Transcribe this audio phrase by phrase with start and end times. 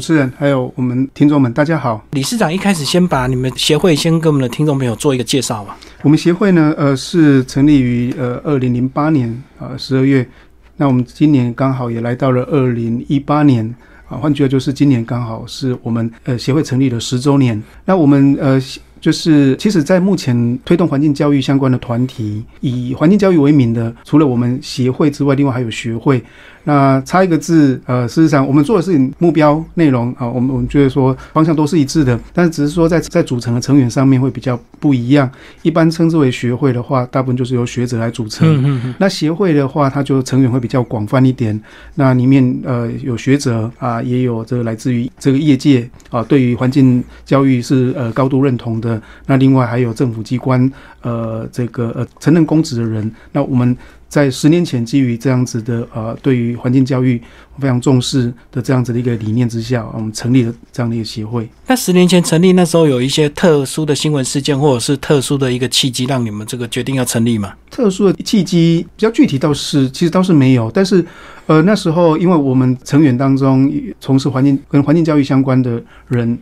[0.00, 2.00] 主持人还有我们听众们，大家好。
[2.12, 5.76] 理事长一开始先把你们协会先跟我们的听众朋友做一个介绍吧。
[6.02, 10.24] 我们协会呢，呃，是成立于呃二零零八年啊十二月，
[10.76, 13.74] 那我们今年刚好也来到了二零一八年
[14.08, 17.60] 啊，换句话就是今年刚好是我们呃协会成立了十周年。
[17.84, 18.62] 那我们呃。
[19.00, 26.22] 就是其实，在目前推动环境教育相关的团体，以环境教育为名的，除了我们协会之外，另外还有学会。
[26.64, 35.30] 那差一个字，呃，事实上我们做的事情、目标、内容啊，我们我们觉得说方向都是一致的，但是只是说在在组成的成员上面会比较不一样。
[35.62, 38.46] 一般称之为学会的话，大部分就是由学者来组成。
[38.46, 38.94] 嗯嗯嗯。
[38.98, 41.58] 那协会的话，它就成员会比较广泛一点。
[41.94, 48.87] 那里面呃有学者啊，也有这个来自于这个业界啊，对于环境教育是呃高度认同的。
[49.26, 50.70] 那另外还有政府机关
[51.02, 53.10] 呃这个呃承认公职的人。
[53.32, 53.76] 那我们。
[54.08, 57.20] 在十年前，基于这样子的呃，对于环境教育
[57.58, 61.46] 非常重视的这样子的一个理念之下，我们成立了这样的一个协会。
[61.66, 67.52] 那十年前成立那时候有一些特殊的新闻事件，或者是特殊的一个契机，让你们这个决定要成立吗？
[67.70, 71.04] 特殊的契机比较具体倒是其实倒是没有，但是
[71.44, 76.38] 呃那时候因为我们成员当中从事环境跟环境教育相关的人。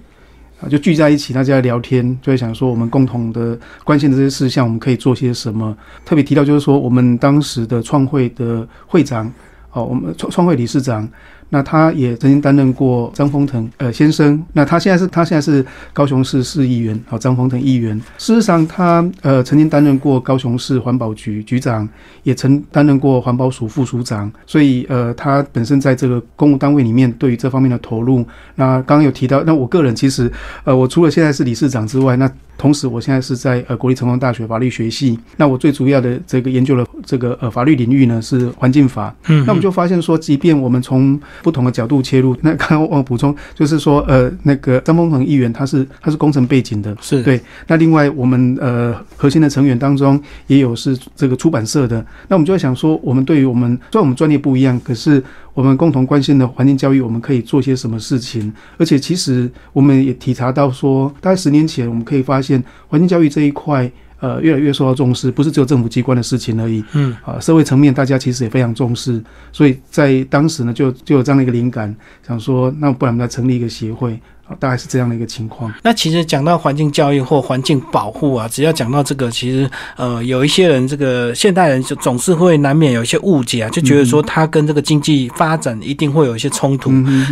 [0.61, 5.77] 啊，就聚在一起，大家聊天，就会想说我们共同的关心的这些事项，我们可以做些什么。
[6.05, 9.31] 特别提到就是说，我们当时的创会的会长，
[9.73, 11.07] 哦，我们创创会理事长。
[11.48, 17.97] 那他也曾经担任过张丰腾呃先生，那他现在是他现在是高雄市市议员，好张丰腾议员。
[18.19, 21.89] 事实上，他呃曾经担任过高雄市环保局局长，
[22.22, 28.24] 也曾担任过环保署副署长，所以呃他本身在这个公务单位里面对于这方面的投入。
[28.56, 30.30] 那刚刚有提到，那我个人其实
[30.64, 39.14] 呃我除了现在是理事长之外，那同时我现在是在呃国立成功大学法律学系，那我最主要的这个研究的这个呃法律领域呢是环境法。
[39.28, 47.41] 嗯，那我们就发现说，即便我们从不同的角度切入， 那刚刚我补充，就是说，呃，那个张丰恒议员他是他是工程背景的，是对。
[47.67, 55.23] 那另外我们呃核心的成员当中也有是这个出版社的，那我们就在想说，我们对于我们虽然我们专业不一样，可是
[55.55, 58.53] 我们共同关心的环境教育，我们可以做些什么事情？
[58.79, 63.91] 而且其实我们也体察到说，大概十年前我们可以发现环境教育这一块。
[64.21, 66.83] 呃，越来越受到重视，不是只有政府机关的事情而已。
[66.93, 69.23] 嗯，啊，社会层面大家其实也非常重视，
[69.53, 71.95] 所以在当时呢，就就有这样的一个灵感，
[72.27, 74.19] 想说，那不然我们来成立一个协会。
[74.58, 75.73] 大概是这样的一个情况。
[75.83, 86.90] 那其实讲到环境教育或环境保护啊，只要讲到这个，其实呃，有一些人这个现代人就总是会难免有一些误解啊，就觉得说它跟这个经济发展一定会有一些冲突。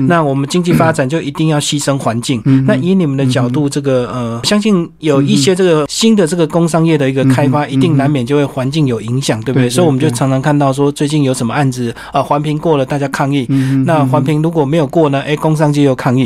[0.08, 2.42] 那我们经济发展就一定要牺牲环境？
[2.66, 9.70] 那以你们的角度，这个呃，相信有一些这个新的这个工商业的一个开发，一定难免就会环境有影响，对不对？
[9.70, 13.46] 所以我们就常常看到说，最近有什么案子啊，环评过了，大家抗议。
[13.86, 15.20] 那环评如果没有过呢？
[15.22, 16.24] 哎，工商界又抗议。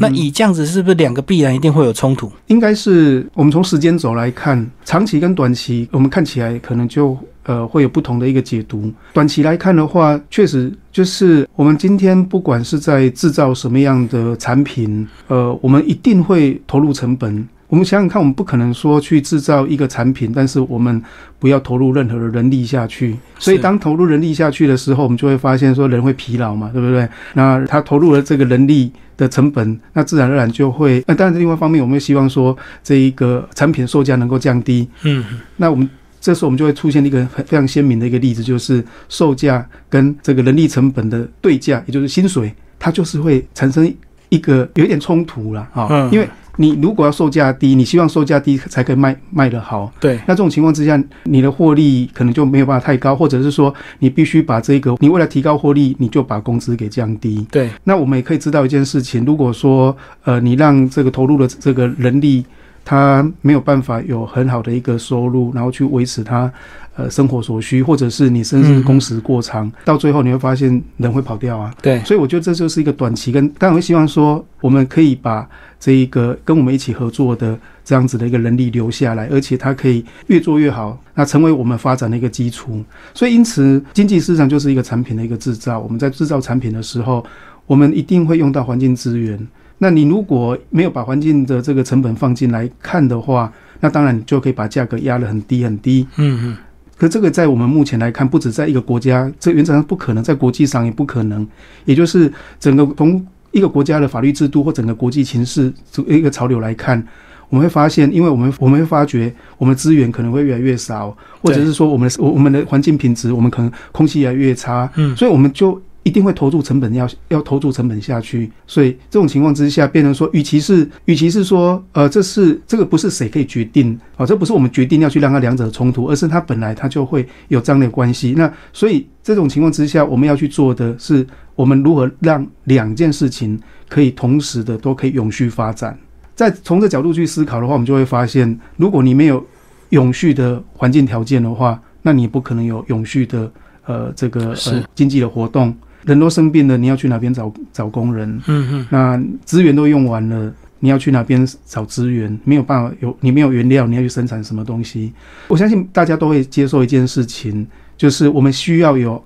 [0.00, 2.30] 那以这样子是不是两个必然一定会有冲突？
[2.46, 8.92] 应该是我们从时间轴来看，长期跟短期，我们看起来可能就呃会有不同的一个解读。
[9.12, 17.46] 短期来看的话，确实就是我们今天不管是在制造什么样的产品，呃，我们一定会投入成本。
[17.68, 21.02] 我们想想看，我们不可能说去制造一个产品，但是我们
[21.40, 23.16] 不要投入任何的人力下去。
[23.40, 27.08] 所以当投入人力下去的时候，我们就会发现说人会疲劳嘛，对不对？
[27.34, 31.02] 那他投入了这个人力的成本，那自然而然就会。
[31.06, 34.88] 那当然，另外一方面，我们希望说这一个产品售价能够降低。
[35.02, 35.24] 嗯。
[35.56, 35.88] 那我们
[36.20, 43.92] 这时候我们就会出现一个很非常鲜明的一个例子，就是售价跟这个人力成本的对价，也就是薪水，它就是会产生
[44.28, 45.86] 一个有一点冲突了啊。
[45.90, 46.10] 嗯。
[46.12, 49.92] 因为你如果要售价低，你希望售价低才可以卖卖得好。
[50.00, 57.46] 对，那这种情况之下，你的获利可能就没有办法太高，或者是说你必须把这个，你为了提高获利，你就把工资给降低。
[57.50, 62.44] 对，那我们也可以知道一件事情，如果说呃你让这个投入的这个人力，
[62.86, 66.50] 他没有办法有很好的一个收入，然后去维持他。
[66.98, 71.70] 呃，生活所需，或者是你甚至工时过长，到最后你会发现人会跑掉啊。
[71.82, 75.46] 对，所以我觉得这就是一个短期跟，但我会希望说，我们可以把
[75.78, 77.54] 这一个跟我们一起合作的
[77.84, 82.82] 这样子的一个人力留下来，而且它可以越做越好，那成为我们发展的一个基础。
[83.12, 85.78] 所以因此，经济市场就是一个产品的一个制造。
[85.78, 87.22] 我们在制造产品的时候，
[87.66, 89.38] 我们一定会用到环境资源。
[89.78, 96.06] 那你如果没有把环境的这个成本放进来看的话，那当然你就可以把价格压得很低很低。
[96.16, 96.56] 嗯嗯。
[96.98, 101.46] 可这个在我们目前来看，不止在一个国家，这原则上不可能，在国际上也不可能。
[101.84, 105.70] 也就是整个从一个国家的法律制度或整个国际形势
[106.06, 107.06] 一个潮流来看，
[107.50, 114.90] 我们会发现，因为我们我们会发觉，我们资源可能会越来越少，或者是说我们我我们的环境品质，我们可能空气越来越差。
[114.96, 128.34] 嗯，所以我们就一定会投入成本要要投入成本下去，所以这种情况之下，变成说，与其是与其是说，呃，这是这个不是谁可以决定啊，这不是我们决定要去让它两者冲突，而是它本来它就会有这样的关系。
[128.36, 131.26] 那所以这种情况之下，我们要去做的是，
[131.56, 133.58] 我们如何让两件事情
[133.88, 135.98] 可以同时的都可以永续发展。
[136.36, 139.44] 在从这角度去思考的话，我们就会发现，如果你没有
[139.88, 143.50] 永续的环境条件的话，那你不可能有永续的
[143.86, 145.76] 呃这个呃经济的活动。
[146.06, 148.40] 人都生病了，你要去哪边找找工人？
[148.46, 150.50] 嗯嗯，那资源都用完了，
[150.80, 152.38] 你要去哪边找资源？
[152.44, 155.12] 没有办法，有你没有原料，你要去生产什么东西？
[155.48, 157.66] 我相信大家都会接受一件事情，
[157.98, 159.22] 就是我们需要有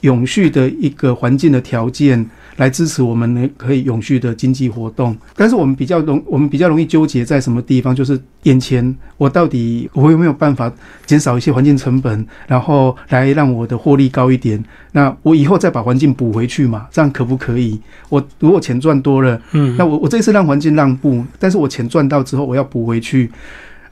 [0.00, 2.28] 永续的一个环境的条件。
[2.56, 7.94] 来支持我们呢可以永续的经济活动，但是我们比较容我们比较容易纠结在什么地方？
[7.94, 10.72] 就是眼前我到底我有没有办法
[11.06, 14.62] 减少一些环境成本，然后来让我的获利高一点？
[14.92, 16.86] 那我以后再把环境补回去嘛？
[16.90, 17.80] 这样可不可以？
[18.08, 23.30] 我如果钱赚多了，嗯，那我我这次让环境让步，但是我钱赚到之后我要补回去，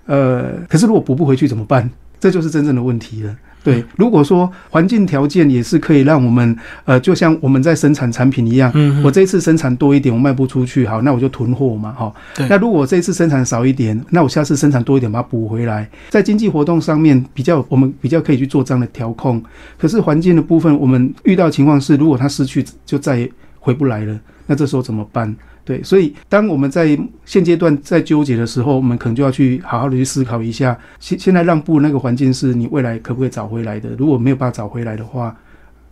[0.07, 1.89] 呃，可是如果补不回去怎么办？
[2.21, 3.35] 这就是真正的问题了。
[3.63, 12.13] 对，如果说环境条件也是可以让我们，呃，就像我们在生产产品一样，嗯，我这一次生产多一点，我卖不出去，好，那我就囤货嘛，哈。
[12.49, 15.89] 那如果这一次生产少一点，那我下次生产多一点，把它补回来。
[16.09, 19.43] 在经济活动上面比较，我们比较可以去做这样的调控。
[19.77, 25.37] 可是环境的部分，我们遇到情况是，如果它失去，就再也回不来了，那这时候怎么办？
[25.65, 33.91] 对，所以当我们在现阶段在纠结的时候，我们可能就要去好好的去思考一下，现现在让步那个环境是你未来可不可以找回来的？
[33.99, 35.37] 如果没有办法找回来的话，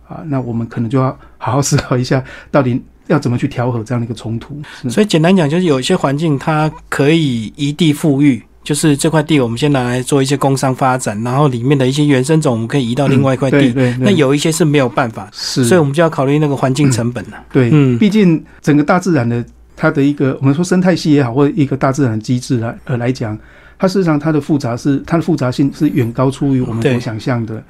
[0.07, 4.59] 啊，那我们可能就要好好思考一下，到底要怎么去调和这样的一个冲突。
[4.89, 8.41] 所以简单讲，就是有一些环境它可以一地富裕。
[8.61, 13.71] 就是这块地，我们先拿来做一些工商发展，然后里面的一些原生种，我们可以移到另外一块地。
[13.71, 17.43] 对那有一些是没有办法，是，所以我们就要考虑那个环境成本了。
[17.51, 19.43] 对，嗯，毕竟整个大自然的
[19.79, 23.37] 它的一个，我们说生态系也好，或者一个大自然机制来呃来讲，
[23.77, 27.63] 它事实上它的复杂是它的复杂性是远高出于我们所想象的。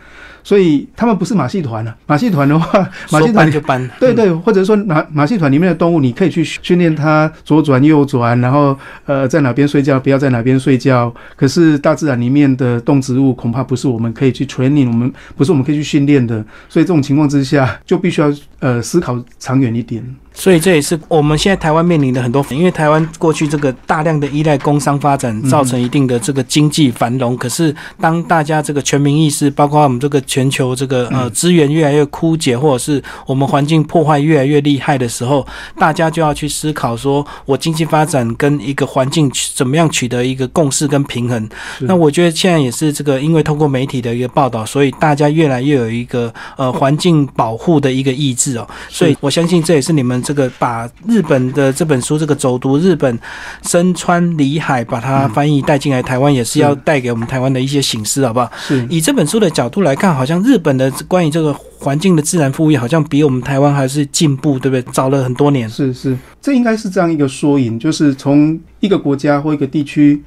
[0.44, 1.95] 所以他们不是马戏团了。
[2.06, 3.89] 马戏团的话， 马戏团就搬。
[4.00, 11.13] 对对，或者说马马戏团里面的动物，你可以去训练它左转右转，然后呃在哪边睡觉，不要在哪边睡觉。
[11.36, 16.44] 可是大自然里面的动植物，恐怕不是我们可以去 training，我们不是我们可以去训练的。
[16.68, 20.03] 所以这种情况之下，就必须要呃思考长远一点。
[20.31, 27.36] 所以这也是我们现在台湾面临的很多，因为台湾过去这个大量的依赖工商发展，造成一定的这个经济繁荣。
[27.36, 35.45] 可是当大家这个全民意识，包括我们这个全球这个呃资源越来越枯竭，或者是我们环境破坏越来越厉害的时候，
[35.77, 41.49] 大家就要去思考说，我经济发展跟一个环境怎么样取得一个共识跟平衡。
[41.79, 48.67] 那我觉得现在也是这个，因为通过媒体的一个报道，所以大家越来越有一个呃环境保护的一个意志哦。
[48.87, 50.19] 所以我相信这也是你们。
[50.29, 53.17] 这个把日本的这本书，这个走读日本，
[53.63, 58.51] 身穿里海，把它翻译带进来台湾，也是要带给我们台湾的一些醒思，好不好？
[58.67, 64.81] 是以这本书的角度来看，好像日本的关于这个环境的自然富裕，好像比我们台湾还是进步，对不对？
[64.92, 65.69] 早了很多年。
[65.69, 70.21] 是是，这应该是这样一个缩影，就是从一个国家或一个地区，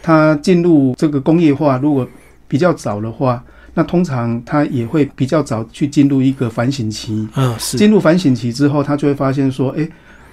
[0.00, 2.08] 它进入这个工业化，如果
[2.46, 3.42] 比较早的话。
[3.74, 9.88] 那通常它也会比较早去进入一个反省期，嗯，是进入反省期之后，他就会发现说，哎，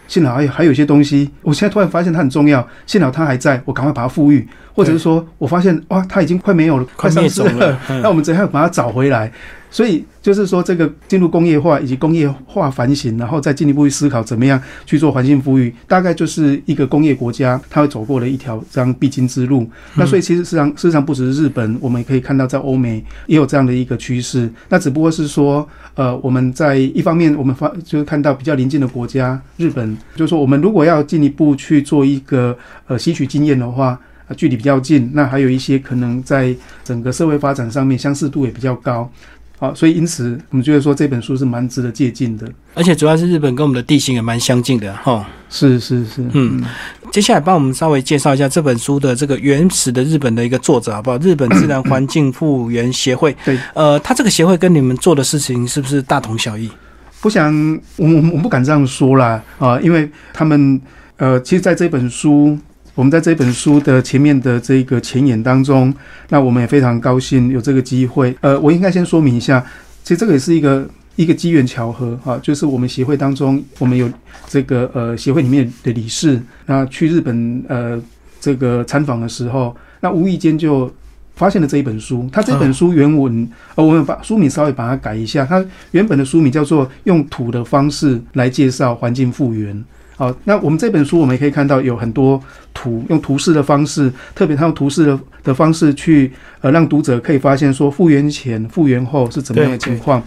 [0.09, 9.31] 幸好还有还有一些东西，我现在突然发现它很重要，幸好它还在，我赶快把它富裕，或者是说我发现哇，它已经快没有了，快灭失了，那我们怎样把它找回来？
[9.71, 19.69] 所以就是说，这个进入工业化以及工业化反省，然后再进一步去思考怎么样去做环境富裕，大概就是一个工业国家它会走过的一条这样必经之路。
[19.93, 24.51] 那所以其实事实上，事实上不只是日本，我们也可以看到在欧美也有这样的一个趋势。
[24.69, 25.67] 那只不过是说，
[25.99, 33.99] 呃，我们在一方面我们发就是看到比较邻近的国家日本，就是说我们如果要进一步去做一个呃吸取经验的话，
[34.37, 39.11] 距离比较近，那还有一些可能在整个社会发展上面相似度也比较高。
[39.59, 45.27] 好，所以因此我们觉得说这本书是蛮值得借鉴的，而且主要是日本跟我们的地形也蛮相近的哈。
[45.49, 46.63] 是是是，嗯，
[47.11, 51.17] 接下来帮我们稍微介绍一下这本书的这个原始的日本的一个作者好不好？
[51.21, 53.35] 日本自然环境复原协会。
[53.43, 56.71] 对，呃，他这个协会跟你们做的事情是不是大同小异？
[57.19, 57.53] 不想，
[57.97, 60.79] 我我我不敢这样说啦啊，因为他们
[61.17, 62.57] 呃，其实在这本书。
[62.99, 65.93] 我们在这本书的前面的这个前言当中，
[66.27, 68.35] 那我们也非常高兴有这个机会。
[68.41, 69.65] 呃，我应该先说明一下，
[70.03, 74.11] 其实这个也是一个一个机缘巧合哈，就是我们协会当中，我们有
[74.49, 77.97] 这个呃协会里面的理事，那去日本呃
[78.41, 80.93] 这个参访的时候，那无意间就
[81.35, 82.27] 发现了这一本书。
[82.33, 85.45] 他这本书原文，呃，我们把书名稍微把它改一下。
[85.45, 89.73] 它原本的书名叫做《用土的方式来介绍环境复原》。
[90.19, 92.37] 好，那我们这本书我们也可以看到有很多
[92.73, 100.21] 图，用图示的方式，特别他用图示的的方式去呃让读者可以发现说复原前、复原后是怎么样的情况。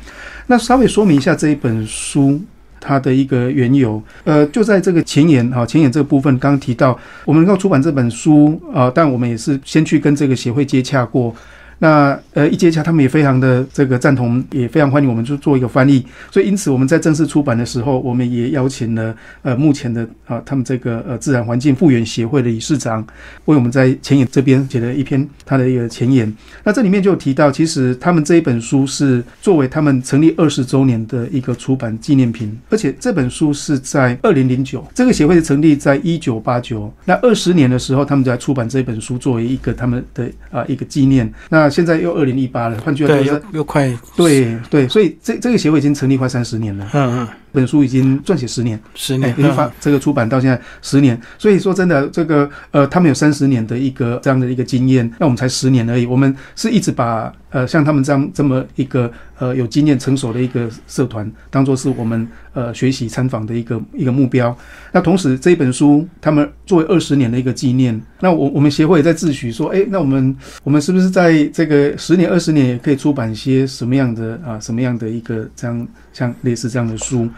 [0.47, 2.41] 那稍微说明一下这一本书
[2.81, 4.03] 它的一个缘由。
[4.25, 11.37] 呃，就在这个前言哈，前言这个部分刚刚提到，我们能够出版这本书啊，但我们也是先去跟这个协会接洽过。
[11.83, 16.07] 那呃一接洽，他们也非常的这个赞同，也非常欢迎我们去做一个翻译。
[16.31, 19.13] 所以因此我们在正式出版的时候，我们也邀请了
[19.43, 23.05] 呃目前的啊他们这个呃自然环境复原协会的理事长，
[23.47, 26.33] 为我们在前言这边写了一篇他的一个前言。
[26.63, 41.29] 那这里面就提到，其实他们这一本书是作为他们成立二十周年的一个出版纪念品，而且这本书是在二零零九，这个协会是成立在一九八九，那二十年的时候，他们就在出版这本书作为一个他们的啊一个纪念。
[41.51, 46.89] 那现在又二零一八了，换句话说，又又快，对对，所以这这个协会已经成立快三十年了。
[46.93, 47.29] 嗯嗯。
[47.53, 56.07] 本书已经撰写十年，十年，已经发这个出版到现在十年，所以说真的，这个呃，他们有三十年的一个这样的一个经验，那我们才十年而已。
[56.07, 64.57] 我们是一直把呃像他们这样这么一个呃有经验成熟的一个社团，当做是我们呃学习参访的一个一个目标。
[64.91, 77.29] 那同时这一本书，他们作为二十年的一个纪念，那我我们协会也在自诩说，哎，那我们我们是不是在这个十年、二十年也可以出版一些什么样的啊什么样的一个这样像类似这样的书？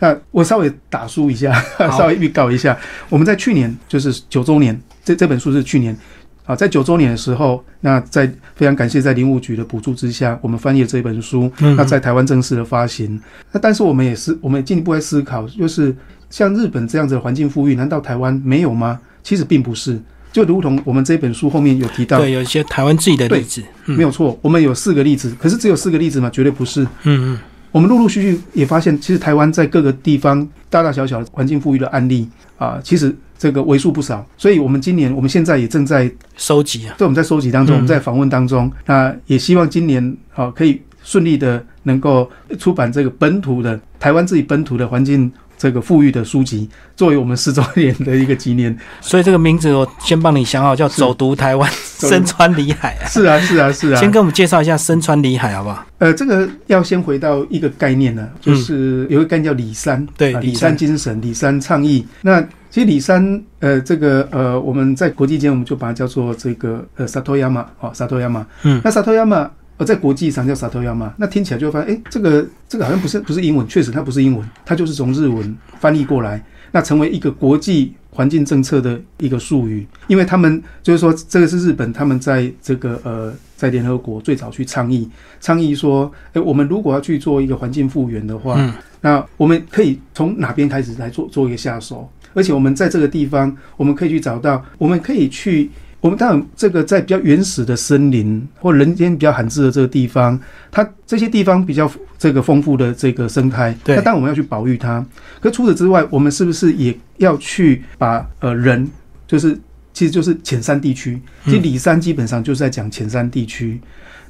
[0.00, 1.52] 那我稍微打书一下，
[1.96, 2.76] 稍微预告一下，
[3.08, 5.96] 我们在去年就是九周年，这这本书是去年
[6.44, 13.18] 啊，在九周年的时候，那在非常感谢在林务局的补助之下，我们翻译了这本书，那在台湾正式的发行。
[13.52, 15.94] 那但是我们也是，我们进一步在思考，就是
[16.28, 19.00] 像日本这样子的环境富裕，难道台湾没有吗？
[19.22, 19.98] 其实并不是，
[20.32, 26.28] 就如同我们这本书后面有提到，对，有一些台湾自己的例子，没有错，我们有四个例子，可是只有四个例子吗？
[26.30, 27.38] 绝对不是，嗯嗯。
[27.74, 34.24] 我们陆陆续续也发现，其实台湾在各个地方大大小小的环境富裕的案例啊，其实这个为数不少。
[34.36, 45.28] 所以，我们今年我们现在也正在收集啊，对，我们在收集当中，我们在访问当中，那也希望今年啊可以顺利的能够出版这个本土的台湾自己本土的环境。
[45.56, 53.06] 这个富裕的书籍作为我们十周年的一个纪念，所以这个名字我先帮你想好，叫“走读台湾，身穿里海”啊。
[53.06, 54.00] 是啊，是啊，是啊。
[54.00, 55.86] 先跟我们介绍一下“身穿里海”好不好？
[55.98, 62.06] 呃，这个要先回到一个概念呢，就是有一个概念叫“里山”，对，里山精神、里山倡议。
[62.22, 68.44] 那其实里山，呃，这个呃，我们在国际间我们就把它叫做这个呃萨托亚马，哦，萨托亚马。
[68.64, 69.50] 嗯，那萨托亚马。
[69.76, 76.40] 而在国际上叫萨托亚马，那听起来就会发现，哎，这个这个好像不是不是英文，确实它不是英文，它就是从日文翻译过来，
[76.70, 79.84] 那成为一个国际环境政策的一个术语。
[80.06, 92.08] 因为他们就是说，这个是日本他们在这个呃在联合国最早去倡议，倡议说，哎，我们如果要去做一个环境复原的话，那我们可以从哪边开始来做做一个下手？
[92.32, 95.68] 而且我们在这个地方，我们可以去找到，我们可以去。
[96.04, 100.38] 我们当然，这个在比较原始的森林或人间比较罕至的这个地方，
[100.70, 105.02] 它这些地方比较这个丰富的这个生态，那当然我们要去保育它。
[105.40, 108.86] 可除此之外，我们是不是也要去把呃人，
[109.26, 109.58] 就是
[109.94, 113.80] 其实就是浅山地区，其实里山基本上就是在讲浅山地区。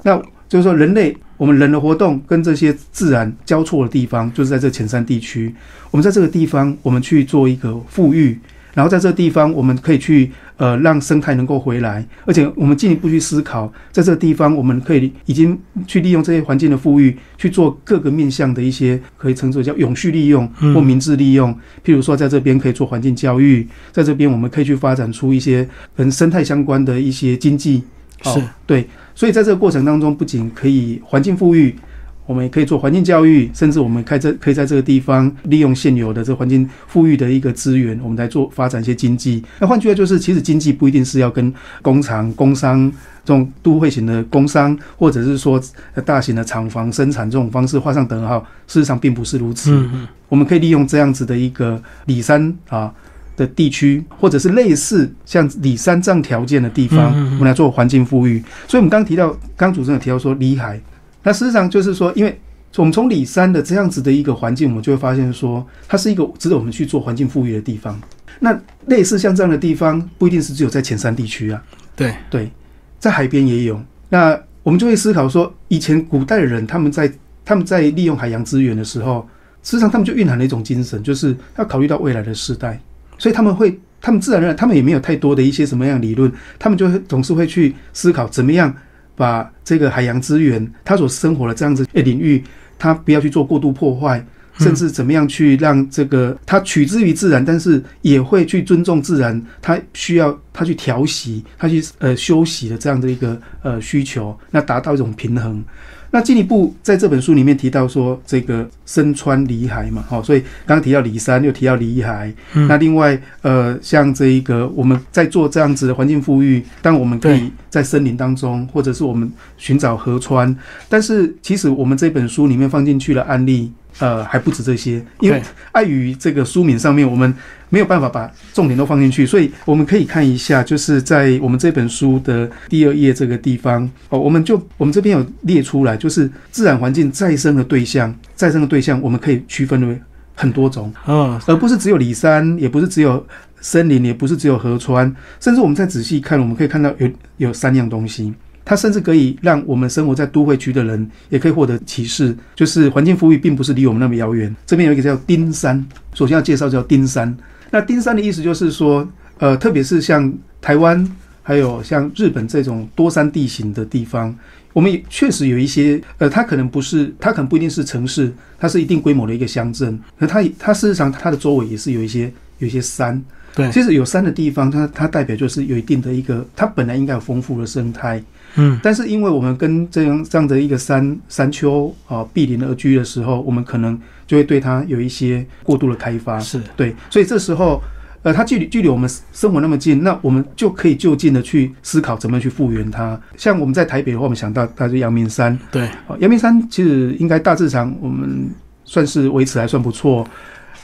[0.01, 0.17] 那
[0.47, 5.53] 就是说，人类我们人的活动跟这些自然交错的地方，就是在这浅山地区。
[5.91, 8.39] 我们在这个地方，我们去做一个富裕。
[8.73, 21.53] 然后在这个地方，我们可以去呃让生态能够回来，而且我们进一步去思考，在这个地方，我们可以已经去利用这些环境的富裕，去做各个面向的一些可以称作叫永续利用或明智利用。
[21.83, 27.83] 譬如说，在这边可以做环境教育，在这边我们可以去发展出一些跟生态相关的一些经济。
[28.23, 31.75] 是对，所以在这个过程当中，不仅可以环境富裕。
[32.25, 39.43] 我们也可以做环境教育，甚至我们开这可以在这个地方利用现有的这环境富裕的一个资源，我们来做发展一些经济。
[39.59, 41.53] 那换句话就是，其实经济不一定是要跟
[41.83, 42.91] 工厂、工商
[43.23, 45.61] 这种都会型的工商，或者是说
[46.03, 48.39] 大型的厂房生产这种方式画上等号。
[48.67, 49.71] 事实上并不是如此。
[49.71, 52.91] 嗯嗯，我们可以利用这样子的一个里山啊
[53.37, 58.43] 的地区，或者是类似像里山这样条件的地方，我们来做环境富裕。
[58.67, 60.81] 所以，我们刚提到，刚主持人有提到说里海。
[61.25, 62.39] 那事实上就是说，因为
[62.75, 67.99] 我们从里山的这样子的一个环境，我们就会发现说，它是一个值得我们去做环境富裕的地方。
[68.39, 68.55] 那
[68.85, 71.63] 类似像这样的地方，不一定是只有在前山地区啊。
[71.95, 72.51] 对对，
[72.99, 73.81] 在海边也有。
[74.09, 77.11] 那我们就会思考说，以前古代的人他们在
[77.43, 79.27] 他们在利用海洋资源的时候，
[79.63, 82.79] 事实上他们就蕴含了一种精神，就是要考虑到未来的世代，
[83.17, 88.71] 所以他们会，他们自然而然，他们也没有太多的一些什么样理论，他们就会总是会去思考怎么样。
[89.15, 92.43] 把这个海洋资源，它所生活的这样子的领域，
[92.77, 94.23] 它不要去做过度破坏，
[94.59, 105.63] 甚至怎么样去让这个它取之于自然，但是也会去尊重自然，它需要它去调息，它去呃休息的这样的一个呃需求，那达到一种平衡。
[106.11, 112.33] 那进一步在这本书里面提到说，这个身穿里海嘛，好，所以刚刚提到里山，又提到里海。
[112.53, 120.55] 那另外，呃，像这一个我们在做这样子的环境富裕，但我们可以在森林当中，或者是我们寻找河川。
[120.87, 123.71] 但是其实我们这本书里面放进去的案例。
[123.99, 127.33] 呃，还不止这些，因为碍于这个书名上面，我们
[127.69, 133.89] 没有办法把重点都放进去，所以我们可以看一下，就是在我们这本书的第二页这个地方。
[134.09, 139.99] 哦，我们就我们这边有列出来，就是自然环境再生的对象，再生的对象，我们可以区分为
[140.35, 143.25] 很多种，嗯，而不是只有里山，也不是只有
[143.61, 148.33] 森林，也不是只有河川，甚至我们再仔细看，我们可以看到有有三样东西。
[148.65, 154.53] 它甚至可以让我们生活在都会区的人也可以获得启示，就是环境富裕并不是离我们那么遥远。
[154.65, 157.37] 这边有一个叫丁山，首先要介绍叫丁山。
[157.69, 159.07] 那丁山的意思就是说，
[159.37, 161.07] 呃，特别是像台湾
[161.43, 164.35] 还有像日本这种多山地形的地方，
[164.73, 169.99] 我们确实有一些，呃，它可能不是，它可能不一定是城市，它是一定规模的一个乡镇。
[170.17, 173.21] 那它它事实上它的周围也是有一些有一些山。
[173.53, 178.21] 对，其实有山的地方，它它代表就是有一定的一个，它本来应该有丰富的生态。
[178.55, 186.61] 嗯，但是因为我们跟这样这样的一个山山丘啊毗邻而居的时候，我们可能就会对它有一些过度的开发，是。
[186.75, 187.81] 对，所以这时候，
[188.23, 193.19] 呃，它距离距离我们生活那么近，那我们就可以就近的去思考怎么去复原它。
[193.37, 198.49] 像我们在台北的话，我们想到它是阳明山，对，阳明山其实应该大致上我们
[198.83, 200.25] 算是维持还算不错。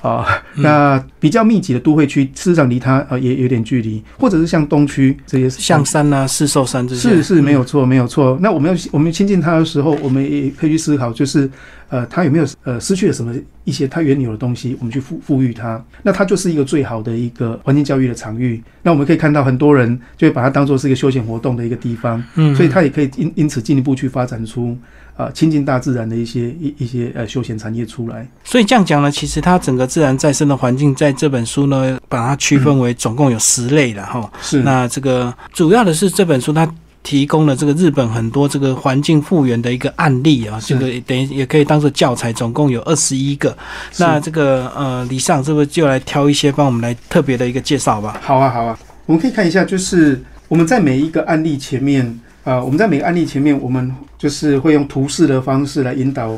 [0.01, 8.37] 啊，那比较密集的都会区，事实上离它呃也有点距离，或者是像东区这些象山啊、四寿山这些，是是没有错，没有错。
[8.41, 11.47] 那我们要我们亲近它的时候，我们也可以去思考，就是
[11.89, 13.31] 呃，它有没有呃失去了什么
[13.63, 18.59] 一些它原有的东西，我们去赋赋予它，那它就是一个最好的一个环境教育的场域。
[18.81, 24.75] 那我们可以看到很多人就会把它当做是一个休闲活动的一个地方，嗯，所以它也可以因因此进一步去发展出。
[25.21, 34.27] 啊，亲近大自然的一些一一些呃休闲产业出来，所以这样讲呢，其实它整个自然再生的环境，在这本书呢，把它区分为总共有十类的哈。
[34.41, 36.67] 是，那这个主要的是这本书它
[37.03, 43.55] 提供了这个日本很多这个环境复原的一个案例啊，这个等于也可以当做教材，总共有二十一个。
[43.97, 48.19] 那这个呃，李尚是不是就来挑一些帮我们来特别的一个介绍吧？
[48.23, 52.19] 好啊，好啊，我们可以看一下，就是我们在每一个案例前面。
[52.43, 56.37] 啊，我们在每个案例前面，我们就是会用图示的方式来引导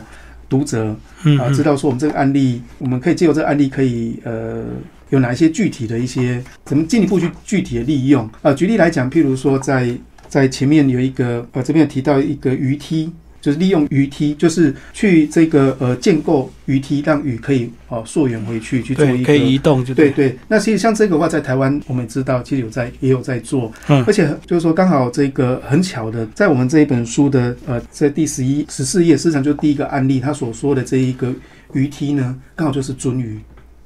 [0.50, 0.96] 读者
[1.40, 4.64] 啊，知道说我们这个案例，我们可以借由这个案例，可以呃
[5.10, 8.54] 有哪一些具体的一些怎么进一步去具体的利用啊？
[8.54, 9.96] 举例来讲，譬如说在
[10.28, 13.12] 在前面有一个呃这边有提到一个鱼梯。
[13.44, 20.34] 就是利用鱼梯，就是去这个呃建构鱼梯，让鱼可以哦溯源回去去做一个可以移动，就对对。
[20.48, 31.34] 那其实像这个话，在台湾我们也知道，其实有在也有在做，嗯，而且就是说刚好这个很巧的，在我们这一本书的呃在第十一十四页，市场就第一个案例，他所说的这一个
[31.74, 33.38] 鱼梯呢，刚好就是鳟鱼。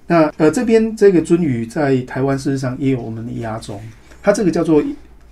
[0.05, 3.81] 那呃这边这个鳟鱼在台湾事实上也有我们的亚种，
[4.21, 4.83] 它这个叫做。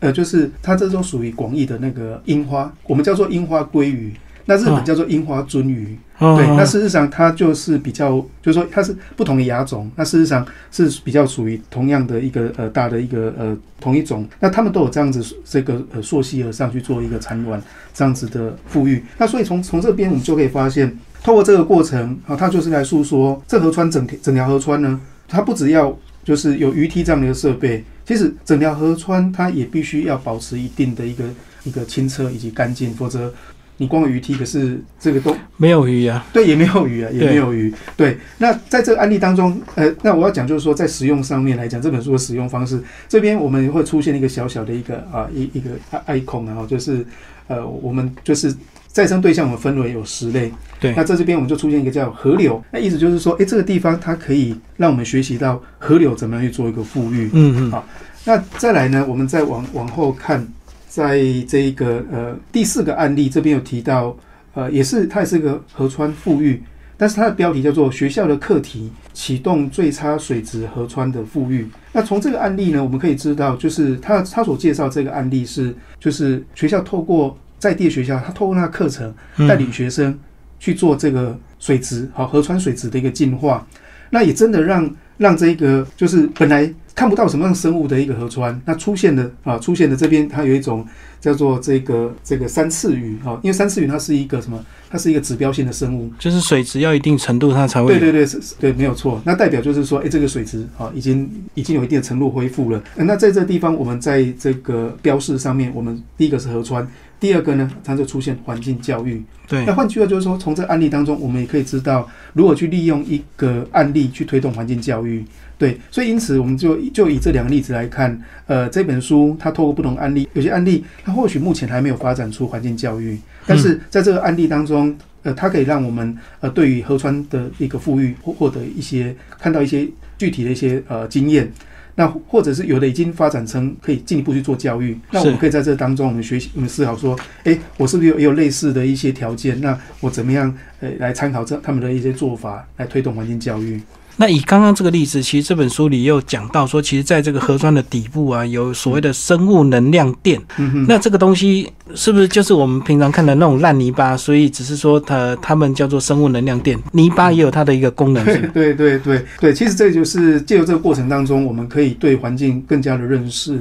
[0.06, 4.14] 呃，就是它这种属于广义的那个樱花，我们叫做樱花鲑鱼，
[4.46, 5.98] 那日本叫做樱花鳟鱼。
[6.20, 17.60] 对，那事实上它就是比较，就是说它是不同的亚种，那事实上是比较属于同样的一个呃大的一个呃同一种，那他们都有这样子这个呃溯溪而上去做一个产卵
[17.96, 19.04] 这样子的富裕。
[19.18, 27.82] 那所以从从这边我们就可以发现，透过这个过程啊，它就是来诉说这河川整整条河川呢，它不只要就是有鱼梯这样的一个设备。
[28.06, 31.24] 其实整条河川它也必须要保持一定的一个
[31.64, 33.34] 一个清澈以及干净，否则
[33.78, 36.26] 你光有鱼梯，可是这个都没有鱼啊。
[36.34, 37.74] 对，也没有鱼啊，也没有鱼。
[37.96, 45.72] 对，那在这个案例当中，呃，那我要讲就是说，在使用上面来讲，这本书的使用方式，这边我们会出现一个小小的一个啊一一个
[46.08, 47.06] icon 然后就是
[47.48, 48.54] 呃我们就是。
[48.96, 57.86] 再生对象我们分为有十类，对，那在这边我们就出现一个叫河流，那意思就是说，哎，这个地方它可以让我们学习到河流怎么样去做一个富裕，嗯嗯，好，
[58.24, 60.48] 那再来呢，我们再往往后看，
[60.88, 64.16] 在这一个呃第四个案例这边有提到，
[64.54, 66.64] 呃，也是它也是个河川富裕，
[66.96, 71.68] 但是它的标题叫做学校的课题启动最差水质河川的富裕。
[71.92, 77.38] 那从这个案例呢，我们可以知道，就是他他所介绍这个案例是，就是学校透过。
[77.66, 79.12] 在地学校，他透过那个课程
[79.48, 80.16] 带领学生
[80.60, 83.66] 去做这个水质好河川水质的一个净化，
[84.12, 90.86] 那也真的让让这个就是本来看不到什么样生物的一个河川，那出现的啊，出现的这边它有一种
[91.20, 94.64] 叫做这个这个三次鱼啊，因为三次鱼它是一个什么？
[94.88, 97.88] 它是一个指标性的生物，就是水质要一定程度它才会。
[97.88, 99.20] 对对对，是，对，没有错。
[99.26, 102.82] 那代表就是说，哎，这个水质啊，已经已经有一定的程度恢复了。
[102.96, 106.88] 那在这个地方，我们在这个标示上面，我们第一个是河川，
[107.26, 109.20] 第二个呢，它就出现环境教育。
[109.48, 109.66] 对。
[109.66, 115.26] 那换句话就是说，从这个案例当中，我们也可以知道如何去利用一个案例去推动环境教育。
[115.58, 129.88] 对，所以因此我们就就以这两个例子来看，呃，这本书它透过不同案例，有些案例它或许目前还没有发展出环境教育，但是在这个案例当中，呃，它可以让我们呃对于河川的一个富裕获获得一些看到一些
[130.20, 131.52] 具体的一些呃经验，
[131.96, 139.60] 那或者是有的已经发展成可以进一步去做教育，那我们可以在这当中我们学习我们思考说，哎，我是不是有也有类似的一些条件？
[139.62, 143.82] 那我怎么样呃来参考这他们的一些做法来推动环境教育？
[144.18, 150.42] 那以刚刚这个例子，其实这本书里又讲到说，其实在这个核酸的底部啊，有所谓的生物能量垫。
[150.88, 154.16] 那这个东西是不是就是我们平常看的那种烂泥巴？
[154.16, 158.24] 所以只是说它它们叫做生物能量电，泥巴也有它的一个功能。
[158.54, 163.60] 对对对对，其实这就是借由这个过程当中，我们可以对环境更加的认识。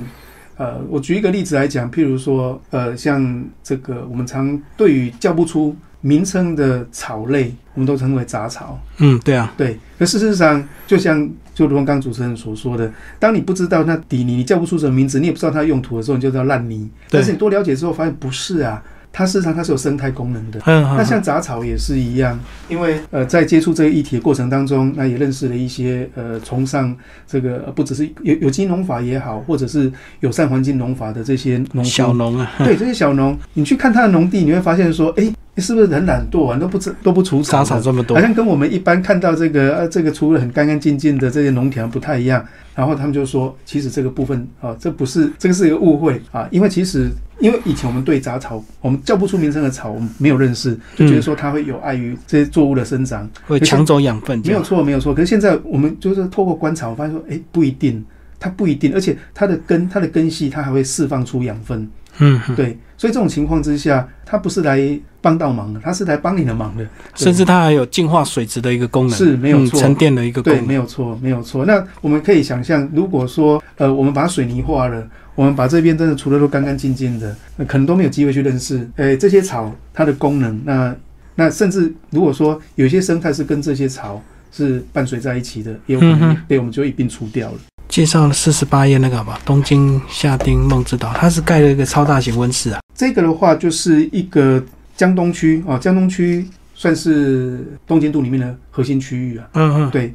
[0.57, 5.75] 呃，我举一个例子来讲，譬如说，呃，像这个我们常对于叫不出。
[6.07, 8.79] 名称的草类，我们都称为杂草。
[8.99, 9.79] 嗯，对啊，对。
[9.99, 16.91] 可事实上，就像就如刚主持人所说的，当你不知道那底泥，你叫不出什么名字，你也不知道它用途的时候，你就叫烂泥。
[17.09, 18.83] 但是你多了解之后，发现不是啊。
[19.17, 22.37] 它事实上它是有生态功能的，那像杂草也是一样，
[22.69, 26.93] 因为呃在接触这个议题的过程当中，那也认识了一些呃崇尚
[27.25, 29.89] 这个不只是有有机农法也好，或者是
[30.19, 42.45] 友善环境农法的这些农小农啊，对这些小农，你去看他的农地，你会发现说，哎，是不是很懒惰啊，都不都不除草，杂草这么多，好像跟我们一般看到这个呃这个除了很干干净净的这些农田不太一样。
[42.75, 54.43] 然后他们就说，其实这个部分啊，这不是这个是一个误会啊，因为其实因为以前我们对杂草，我们叫不出名称的草，我们没有认识，就觉得说它会有碍于这些作物的生长，会抢走养分。
[54.45, 55.15] 没有错，没有错。
[55.15, 58.05] 可是现在我们就是透过观察，我发现说，哎，不一定，
[58.41, 61.89] 它不一定，而且它的根，它的根系，它还会释放出养分。
[62.19, 62.79] 嗯，对。
[62.97, 64.81] 所以这种情况之下，它不是来
[65.21, 71.65] 帮倒忙的，它是来帮你的忙的，甚至它还有净化水质的一个功能，是没有错，沉淀的一个功能，对没有错，没有错。
[71.67, 80.61] 那我们可以想象，如果说呃，我们把水泥化了，我们把这边真的除了都干干净净的，那可能都没有机会去认识，诶，这些草它的功能。
[80.65, 80.95] 那
[81.35, 84.23] 那甚至如果说有些生态是跟这些草
[84.53, 87.59] 是伴随在一起的，也有可能被我们就一并除掉了。
[87.95, 92.81] 介绍了四十八页那个吧，东京下町梦之岛，它是盖了一个超大型温室啊。
[92.93, 94.61] 这个的话就是一个
[94.97, 99.47] 江东区啊，江东区算是东京都里面的核心区域啊。
[99.53, 100.13] 嗯嗯，对。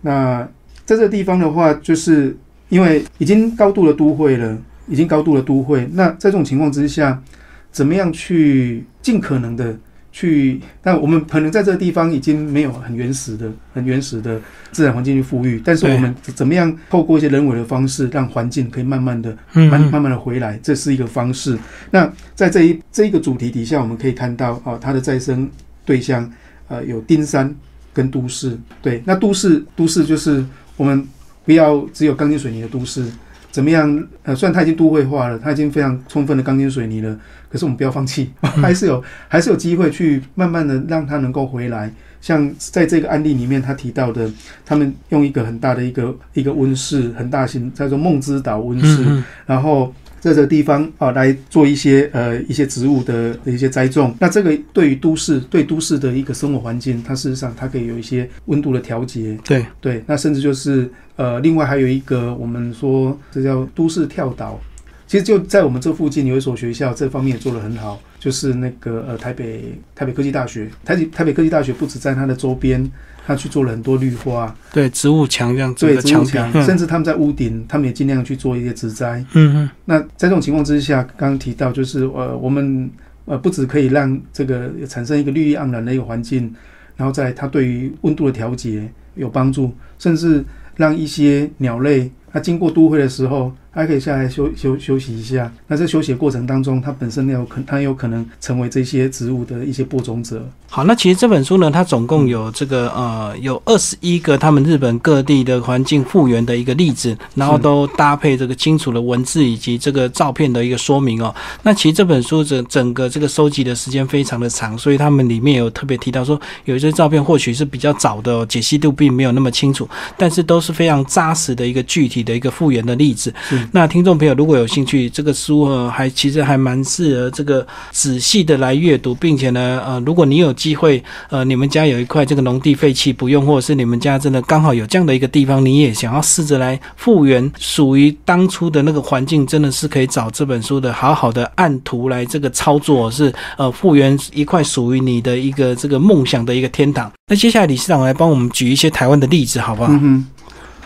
[0.00, 0.40] 那
[0.86, 2.34] 在这个地方的话，就是
[2.70, 5.86] 因为已经高度的都会了，已经高度的都会。
[5.92, 7.22] 那在这种情况之下，
[7.70, 9.76] 怎么样去尽可能的？
[10.18, 14.40] 去，但我们可能在这个地方已经没有很原始的、很原始的
[14.72, 21.56] 自然环境去富裕，但是我们怎么样透过一些人为的方式，让环境可以慢慢的、慢慢慢的回来，这是一个方式。
[21.92, 25.48] 那在这一这一个主题底下，我们可以看到啊，它的再生
[25.84, 26.28] 对象
[26.66, 27.54] 呃有丁山
[27.92, 28.58] 跟都市。
[28.82, 30.44] 对，那都市都市就是
[30.76, 31.06] 我们
[31.44, 33.06] 不要只有钢筋水泥的都市。
[33.50, 34.06] 怎么样？
[34.22, 37.18] 呃，虽然它已经都会化了，它已经非常充分的钢筋水泥了，
[37.50, 41.92] 可是我们不要放弃， 还是有还是有机会去慢慢的让它能够回来。
[42.20, 44.30] 像在这个案例里面，他提到的，
[44.66, 49.92] 他们用一个很大的一个一个温室，很大型叫做梦之岛温室，然后。
[50.28, 54.14] 在这个地方啊，来做一些呃一些植物的一些栽种。
[54.20, 59.38] 那这个对于都市对都市的一个生活环境，它事实上它可以有一些温度的调节。
[59.44, 64.60] 对对，那甚至就是呃，另外还有一个我们说这叫都市跳岛。
[65.06, 70.68] 其实就在我们这附近有一所学校，这方面也做得很好，就是那个呃台北台北科技大学。
[70.84, 72.88] 台北台北科技大学不止在它的周边。
[73.28, 79.22] 他去做了很多绿化，对植物墙这样子的墙墙，甚至他们在屋顶，他们也尽量去做一些植栽。
[79.34, 79.70] 嗯嗯。
[79.84, 82.90] 那在这种情况之下，刚刚提到就是呃，我们
[83.26, 86.50] 呃不止可以让这个产生一个绿意盎然的一个环境，
[86.96, 90.42] 然后在它对于温度的调节有帮助，甚至
[90.74, 95.52] 让一些鸟类它经过都会的时候，还可以下来休休休息一下。
[95.68, 100.44] 那在休息的过程当中，它本身有可它有可能成为这些植物的一些播种者。
[100.66, 111.32] 好，那其实这本书呢，它总共有这个呃有二十一个他们日本各地的环境复原的一个例子，然后都搭配这个清楚的文字以及这个照片的一个说明哦。
[111.62, 123.32] 那其实这本书整整个这个收集的时间非常的长，所以他们里面有特别提到说，有一些照片或许是比较早的，解析度并没有那么清楚，但是都是非常扎实的一个具体的一个复原的例子。
[123.72, 147.10] 那听众朋友如果有兴趣，这个书呃还其实还蛮适合这个仔细的来阅读，并且呢呃如果你有机会，呃，你们家有一块这个农地废弃不用，或者是你们家真的刚好有这样的一个地方，你也想要试着来复原属于当初的那个环境，真的是可以找这本书的好好的按图来这个操作，是呃复原一块属于你的一个这个梦想的一个天堂。
[147.30, 149.90] 那接下来理事长来帮我们举一些台湾的例子，好不好？
[149.92, 150.26] 嗯，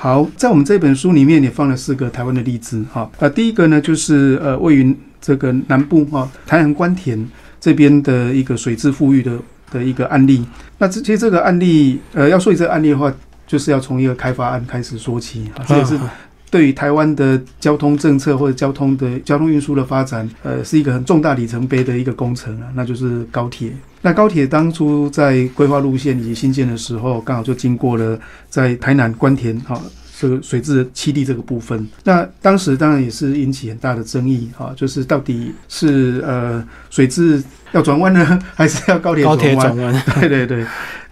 [0.02, 3.08] 好，在我们这本书里面也放了四个台湾的例子哈。
[3.20, 7.24] 呃，第一个呢就是呃位于这个南部哈台南关田
[7.60, 9.38] 这边的一个水质富裕的。
[9.72, 10.44] 的一个案例，
[10.76, 13.10] 那这其实这个案例，呃，要说这个案例的话，
[13.46, 15.64] 就是要从一个开发案开始说起啊。
[15.66, 15.98] 这也是
[16.52, 23.72] 对于台湾的交通政策或者交通的交通运输的发展，呃，是一个很重大里程碑的一个工程啊，那就是高铁。
[24.02, 29.80] 那高铁当初在规划路线以及新建的时候，刚好就经过了在台南关田哈
[30.20, 31.88] 这个水质七地这个部分。
[32.04, 37.42] 那当时当然也是引起很大的争议哈，就是到底是呃水质。
[37.72, 40.02] 要转弯呢， 还是要高铁转弯？
[40.20, 40.64] 对对对。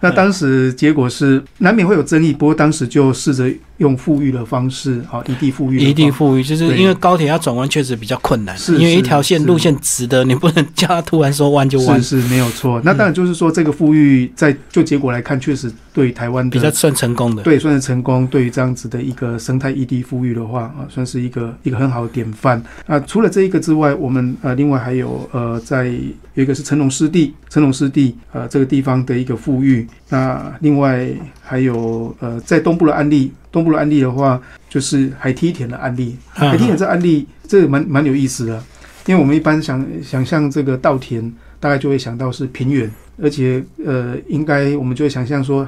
[0.03, 3.47] 那当时结果是难免会有争议，不过当时就试着
[3.77, 12.81] 用富裕的方式，好异地富裕，异地富裕，就是因为高铁要转弯确实比较困难，是因为一条线路线直的，你不能叫它突然说弯就弯，是是没有错。
[12.83, 18.25] 那当然就是说这个富裕在就结果来看，确实对台湾比较算成功的，对，算是成功。
[18.25, 22.59] 对于这样子的一个生态异地富裕的话啊，算是一个一个很好的典范。
[22.87, 25.93] 啊，除了这一个之外，我们呃另外还有呃在
[26.33, 29.87] 有一个是成龙湿地，成龙湿地呃这个地方的一个富裕。
[30.09, 31.07] 那另外
[31.41, 36.17] 还有呃，在东部的案例，东部的案例的话，就是海梯田的案例。
[36.29, 38.63] 海梯田这案例，这个蛮蛮有意思的，
[39.05, 45.67] 因为我们一般想想象这个稻田，大概就会想到是平原，而且呃，应该我们就会想象说，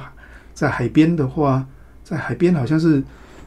[0.52, 1.64] 在海边的话，
[2.02, 3.02] 在海边好像是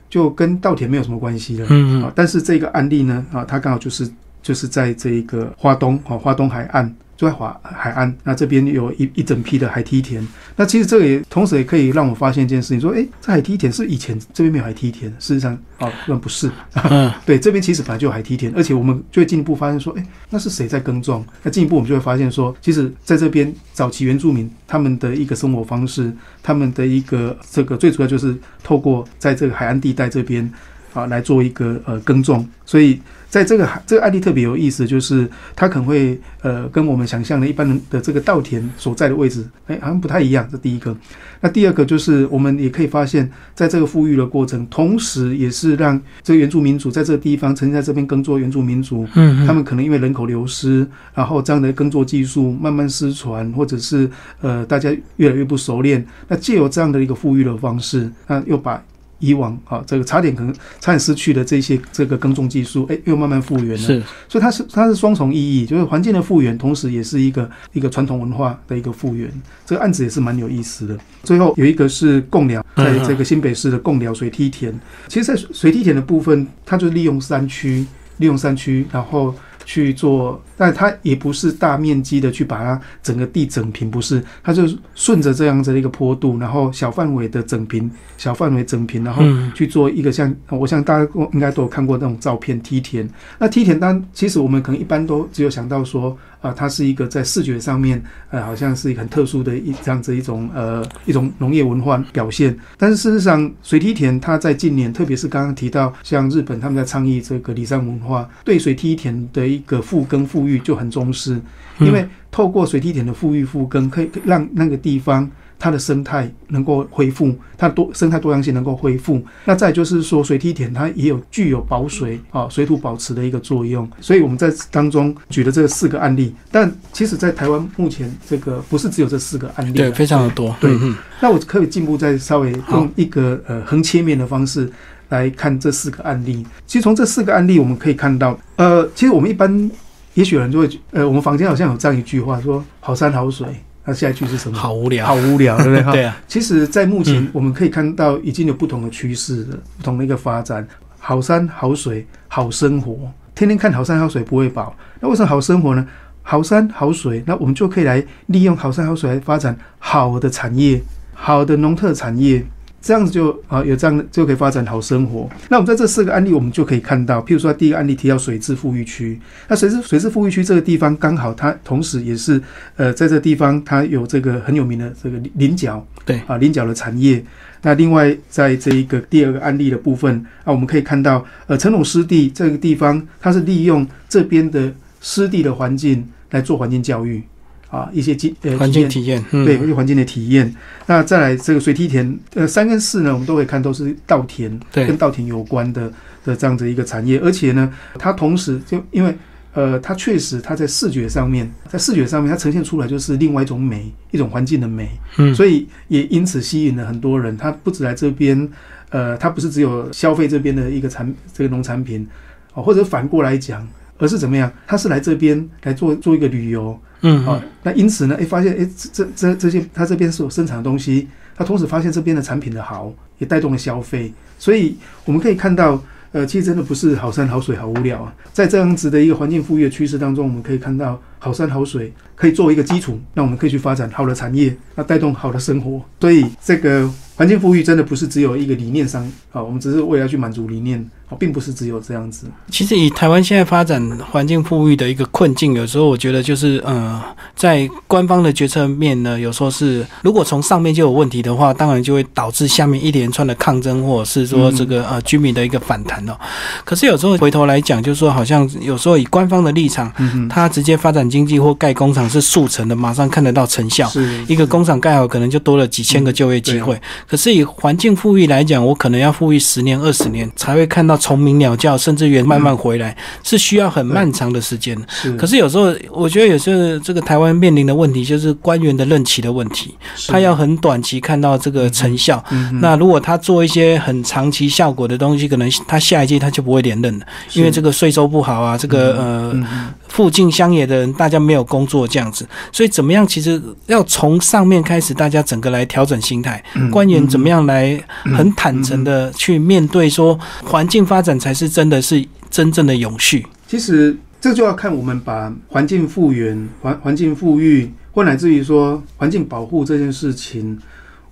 [0.10, 1.66] 就跟稻田没有什么关系的。
[1.70, 2.12] 嗯嗯。
[2.16, 4.10] 但是这个案例呢，啊，它刚好就是
[4.42, 6.96] 就是在这一个花东啊，花东海岸。
[7.18, 10.26] 就在华海岸，那这边有一一整批的海梯田。
[10.56, 16.50] 那其实这个也同时也可以让我发现一件事情，说，哎，这海梯田是以前这边没有海梯田，事实上，啊，那不是。
[16.90, 21.26] 嗯， 对，这边其实本来就有海梯田，而且我们就会进一步发现说，哎，那是谁在耕种？
[21.42, 30.48] 那进一步我们就会发现说，其实在这边早期原住民他们的一个生活方式，他们的一个这个最主要就是透过在这个海岸地带这边
[30.94, 33.02] 啊来做一个呃耕种，所以。
[33.30, 40.48] 在这个这个案例特别有意思，就是它可能会呃跟我们想象的一般人的这个稻田所在的位置，哎，好像不太一样。
[40.50, 40.96] 这第一个，
[41.42, 54.10] 那第二个就是我们也可以发现，在这个富裕的过程，同时也是让这个原住民族在这个地方曾经在这边耕作，原住民族，嗯，他们可能因为人口流失，然后这样的耕作技术慢慢失传，或者是
[54.40, 58.82] 呃大家越来越不熟练，那借由这样的一个富裕的方式，那又把。
[59.20, 63.78] 以往啊，这个差点可能差点失去的这些这个耕种技术，哎，又慢慢复原了。
[63.78, 69.32] 是，所以它是它是双重意义，就是环境的复原，同时也是一个一个传统文化的一个复原。
[69.66, 70.98] 这个案子也是蛮有意思的。
[71.24, 74.74] 最后有一个是贡寮，在这个新北市的贡寮水梯田。
[75.08, 77.86] 其实，在水梯田的部分，它就利用山区，
[78.18, 79.34] 利用山区，然后。
[79.70, 84.64] 去做，但它也不是大面积的去把它整个地整平，不是，它就
[84.96, 93.08] 顺着这样子的一个坡度，然后小范围的整平，小范围整平，然后去做一个像，我想大家应该都有看过那种照片梯田。
[93.40, 96.18] 那梯田当其实我们可能一般都只有想到说。
[96.40, 102.56] 啊，它是一个在视觉上面，呃，好像是一个很特殊的一这样子一种呃一种农业文化表现。
[102.78, 111.40] 但是事实上，水梯田它在近年，特别是刚刚提到像日本他们在倡议这个离山文化，对水梯田的一个复耕复育就很重视，
[111.80, 115.30] 因为透过水梯田的复育复耕，可以让那个地方。
[115.60, 119.20] 它的生态能够恢复，它多生态多样性能够恢复。
[119.44, 123.90] 那再就是说，水梯田它也有具有保水啊、水土保持的一个作用。
[124.00, 130.56] 所以我们在当中举的这四个案例，但其实在台湾目前这个不是只有这四个案例，对，非常的多。
[130.62, 130.78] 对，
[131.20, 134.72] 那我可以进步再稍微用一个呃横切面的方式
[135.10, 136.46] 来看这四个案例。
[136.68, 139.72] 其实从这四个案例我们可以看到，呃，其实我们一般
[140.18, 143.48] 也许有人就会，呃，我们房间好像有这样一句话说：好山好水。
[143.86, 144.58] 那下一句是什么？
[144.58, 145.84] 好无聊，好无聊，对不对？
[145.94, 146.18] 对啊。
[146.28, 150.68] 其实，在目前我们可以看到，已经有不同的趋势了，不同的一个发展。
[150.98, 152.98] 好山好水好生活，
[153.36, 154.76] 天天看好山好水不会饱。
[155.00, 155.86] 那为什么好生活呢？
[156.24, 160.82] 好山好水，那我们就可以来利用好山好水来发展好的产业，
[161.14, 162.44] 好的农特产业。
[162.82, 165.30] 这样子就啊，有这样的就可以发展好生活。
[165.50, 172.42] 那我们在这四个案例，我们就可以看到，譬如说第一个案例提到水质富裕区，那水质水质富裕区这个地方刚好它同时也是
[172.76, 177.24] 呃在这地方它有这个很有名的这个菱角，对啊菱角的产业。
[177.64, 187.22] 那另外在这一个第二个案例的部分啊，我们可以看到呃陈龙湿地这个地方，它是利用这边的湿地的环境来做环境教育。
[187.70, 190.54] 啊，一些经呃环境体验，对，环境的体验。
[190.86, 195.92] 那再来这个水梯田，呃，三跟四呢，我们都可以看都是稻田，对，跟稻田有关的
[196.24, 197.20] 的这样子一个产业。
[197.20, 199.14] 而且呢，它同时就因为
[199.54, 204.90] 呃，它确实它在视觉上面，在视觉上面它呈现出来就是另外一种美，一种环境的美。
[205.18, 207.36] 嗯，所以也因此吸引了很多人。
[207.36, 208.48] 他不止来这边，
[208.90, 212.08] 呃，他不是只有消费这边的一个产这个农产品，
[212.54, 214.52] 哦，或者反过来讲，而是怎么样？
[214.66, 216.78] 他是来这边来做做一个旅游。
[217.02, 225.80] 嗯，啊，那因此呢，哎，发现哎，这这这这些，他这边是有生产的东西，他同时发现这边的产品的好，也带动了消费，所以我们可以看到，
[226.12, 240.90] 呃，其实真的不是好山好水好无聊啊，在这样子的一个环境富裕的趋势当中，我们可以看到好山好水可以作为一个基础，那我们可以去发展好的产业，那带动好的生活，所以这个环境富裕真的不是只有一个理念上啊，我们只是为了去满足理念。
[241.10, 242.28] 啊，并不是只有这样子。
[242.50, 247.02] 其实以台湾现在发展环境富裕的一个困境，有时候我觉得就是，呃，
[247.34, 256.18] 在官方的决策面呢，有时候是如果从上面就有问题的话，当然就会导致下面一连串的抗争，或者是说这个呃居民的一个反弹哦。
[256.66, 259.90] 可是有时候回头来讲，就是说好像有时候以官方的立场，
[260.28, 263.90] 他直接发展经济或盖工厂是速成的，马上看得到成效。
[264.28, 266.80] 一个工厂盖好，可能就多了几千个就业机会。
[267.08, 270.96] 可是以环境富裕来讲，我可能要富裕十年、二十年才会看到。
[271.08, 272.94] 虫鸣鸟叫，甚至于慢慢回来，
[273.24, 274.78] 是需要很漫长的时间。
[274.90, 279.74] 是，可是有时候，我觉得有时候这个台湾面临的问题就是官员的任期的问题。
[280.08, 282.22] 他要很短期看到这个成效。
[282.60, 289.48] 那如果他做一些很长期效果的东西，可能他下一届他就不会连任了，因为这个税收不好啊，这个呃
[289.90, 292.28] 附近乡野的人大家没有工作这样子。
[292.52, 293.06] 所以怎么样？
[293.06, 296.44] 其实要从上面开始，大家整个来调整心态。
[296.72, 297.80] 官员怎么样来
[298.16, 300.88] 很坦诚的去面对说环境。
[300.88, 303.28] 发展才是真的是真正的永续。
[303.46, 310.58] 其实这就要看我们把环境复原、环环境富裕，或乃至于说环境保护这件事情，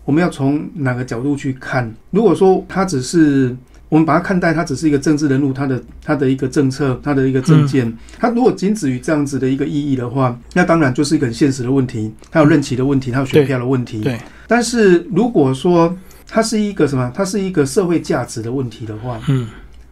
[0.06, 1.94] 我们要从哪个角度去看？
[2.12, 3.54] 如果说它只是
[3.90, 14.02] 我们把它看待，它只是一个政治人物，他的他的一个政策，他的一个政见，他如果仅止于这样子的一个意义的话，那当然就是一个很现实的问题，它有任期的问题，它有选票的问题。
[14.02, 14.18] 对。
[14.48, 15.96] 但是如果说
[16.28, 17.12] 它是一个什么？
[17.16, 19.48] 它是一个社会价值的问题的话，嗯。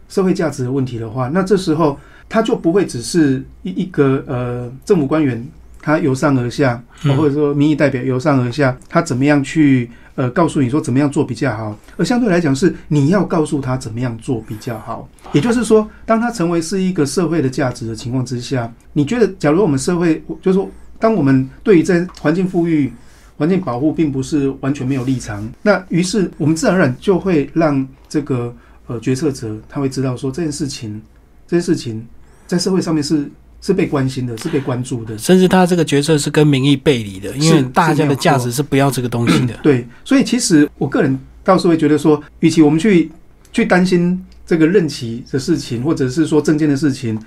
[0.06, 5.44] 社会价值的问题的话，那这时候它就不会只是一一个呃政府官员，
[5.80, 6.80] 他由上而下，
[7.16, 11.76] 或者说民意代表由上而下，他怎么样去呃告诉你说怎么样做比较好？
[11.96, 15.08] 而相对来讲是你要告诉他怎么样做比较好。
[15.32, 22.92] 也就是说，当他成为是一个社会的价值的情况之下，你觉得，假如我们社会就是说，当我们对于在环境富裕、
[23.36, 28.54] 环境保护并不是完全没有立场，那于是我们自然而然就会让这个。
[28.86, 31.00] 呃，决策者他会知道说这件事情，
[31.48, 32.06] 这件事情
[32.46, 33.26] 在社会上面是
[33.64, 39.54] 是被关心的，是被关注的，甚至他这个决策是跟民意背离的，因为大家的价值是不要这个东西的。
[39.64, 43.10] 对，所以其实我个人倒是会觉得说，与其我们去
[43.54, 47.18] 去担心这个任期的事情，或者是说证件的事情，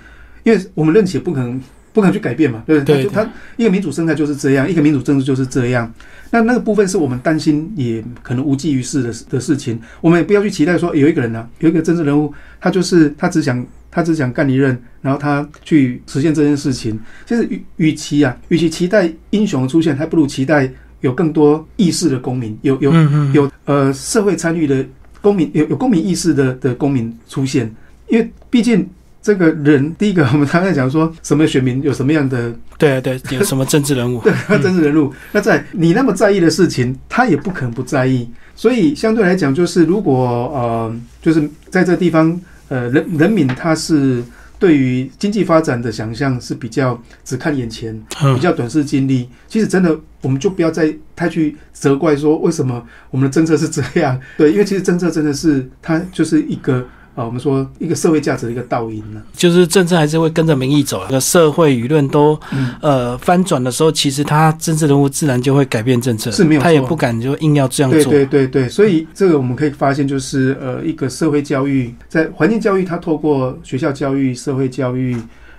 [0.44, 1.60] 因为我们任期不可能。
[1.98, 2.62] 不可能去改变嘛？
[2.64, 3.04] 对不对？
[3.06, 5.92] 它一个民主生态就是这样，一个民主政治就是这样。
[6.30, 9.80] 那那个部分是我们担心，也可能无济于事的的事情。
[10.00, 16.96] 我们也不要去期待说有一个人呢，有一个政治人物，他就是他只想他只想干一任，然后他去实现这件事情。
[17.26, 22.92] 其实与与其啊，与其期待英雄的出现，还不如期待有更多意识的公民，有有
[23.32, 24.86] 有呃社会参与的
[25.20, 27.74] 公民，有有公民意识的的公民出现。
[28.08, 28.88] 因为毕竟。
[29.20, 35.12] 这个人，第一个，我们常常讲说，什么选民有什么样的，对对， 有什么政治人物，对，政治人物。
[35.32, 38.30] 那在你那么在意的事情，他也不可能不在意。
[38.54, 44.22] 所以相对来讲，就是如果呃，就是在这地方，呃，人人民他是
[44.58, 48.00] 对于经济发展的想象是比较只看眼前，
[48.34, 49.28] 比较短视经历。
[49.46, 54.18] 其实真的，我们就不要再太去责怪说为什么我们的政策是这样。
[54.36, 56.86] 对，因为其实政策真的是它就是一个。
[57.18, 59.20] 啊，我们说一个社会价值的一个倒影呢。
[59.32, 62.74] 就是政策还是会跟着民意走，这个社会舆论都嗯。
[62.80, 66.64] 呃翻转的时候，其实他政治人物自然就会改变政策，是没有错。
[66.64, 68.12] 他也不敢就硬要这样对做。
[68.12, 75.16] 对对对，所以这个我们可以发现，就是呃，一个社会教育，在环境教育，它透过学校教育、社会教育，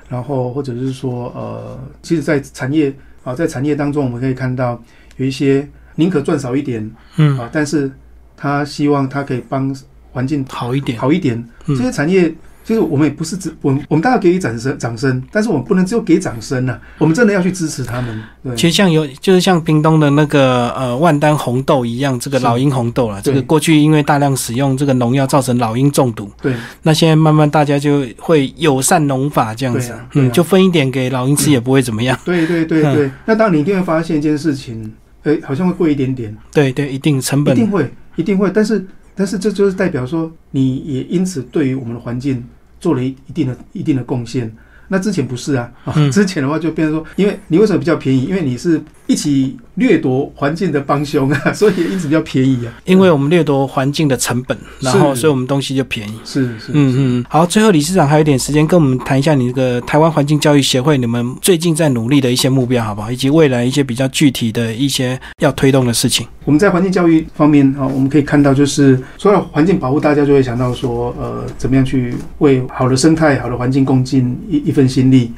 [0.07, 4.81] 然后或者是说呃，其实，在产业啊，在产业当中，我们可以看到
[5.17, 7.91] 有一些宁可赚少一点嗯，啊，但是
[8.37, 9.75] 他希望他可以帮
[10.11, 10.97] 环境好一点。
[10.97, 11.37] 好一点。
[11.67, 12.33] 嗯这些产业，
[12.63, 18.23] 其实我们也不是只我们我们当然给予掌声掌声，但是我们不能只有给掌声呐、我们真的要去支持他们。
[18.43, 26.31] 对，其实像有就是像屏东的那个呃万丹红豆一样，这个老鹰红豆了，这个对过去因为大量使用这个农药，造成老鹰中毒。
[26.41, 32.17] 对那现在慢慢大家就会友善农法这样子，啊啊嗯，就分一点给老鹰吃也不会怎么样。
[32.25, 34.91] 对对对对，那当然你一定会发现一件事情，
[35.23, 36.35] 呃，好像会贵一点点。
[36.51, 38.51] 对对，一定成本一定会，一定会。
[38.53, 38.85] 但是，
[39.19, 42.41] 但是这就是代表说，你也因此对于我们的环境
[42.79, 44.49] 做了一一定的一定的贡献。
[44.87, 45.69] 那之前不是啊，
[46.09, 48.23] 之前的话就变成说，因为你为什么比较便宜？
[48.23, 52.71] 因为你是一起掠夺环境的帮凶啊， 所以因此比较便宜啊。
[52.85, 56.13] 因为我们掠夺环境的成本，然后所以我们东西就便宜。
[56.23, 63.11] 是是，嗯嗯，好，最后理事长还有一点时间跟我们谈一下你这个台湾环境教育协会，你们最近在努力的一些目标，好不好？
[63.11, 66.27] 以及未来一些比较具体的一些要推动的事情。
[66.45, 75.31] 我们在环境教育方面啊，我们可以看到，就是说到环境保护，大家就会想到说，呃，怎么样去为好的生态、好的环境共尽一一份心力。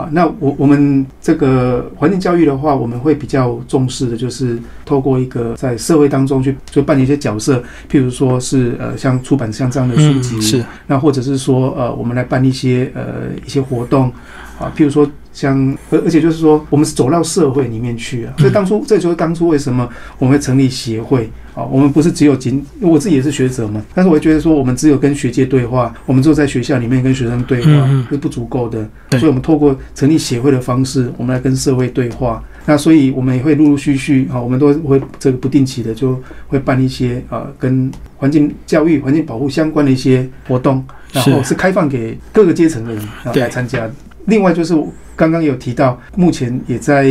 [0.00, 14.10] 啊，那我我们这个环境教育的话，我们会比较重视的，就是透过一个在社会当中去就扮演一些角色，譬如说是呃像出版像这样的书籍，嗯，是，那或者是说，呃，我们来办一些呃一些活动
[14.58, 18.34] 啊，譬如说像，而而且就是说，我们是走到社会里面去啊。
[18.38, 21.62] 所以当初，这就是当初为什么我们会成立协会啊？
[21.64, 28.88] 我们不是只有仅，我自己也是学者嘛，但是我会觉得说，我们只有跟学界对话，我们只有在学校里面跟学生对话是不足够的。
[29.12, 32.42] 所以我们透过成立协会的方式，我们来跟社会对话。
[32.66, 43.02] 那所以我们也会陆陆续续啊，我们都会这个不定期的就会办一些啊跟环境教育、环境保护相关的一些活动，然后是开放给各个阶层的人
[43.34, 43.90] 来参加。
[44.26, 44.76] 另外就是
[45.20, 47.04] 刚刚有提到，目前也在